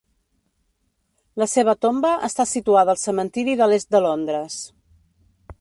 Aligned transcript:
La 1.41 1.47
seva 1.51 1.75
tomba 1.87 2.15
està 2.29 2.47
situada 2.53 2.97
al 2.97 3.01
Cementiri 3.05 3.57
de 3.63 3.71
l'Est 3.73 3.97
de 3.97 4.05
Londres. 4.11 4.61